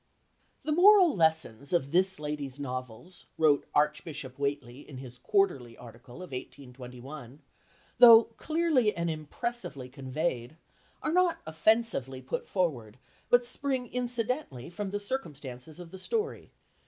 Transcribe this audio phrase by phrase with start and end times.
[0.63, 6.31] "The moral lessons of this lady's novels," wrote Archbishop Whately in his Quarterly article of
[6.31, 7.39] 1821,
[7.99, 10.57] "though clearly and impressively conveyed,
[11.03, 12.97] are not offensively put forward,
[13.29, 16.49] but spring incidentally from the circumstances of the story."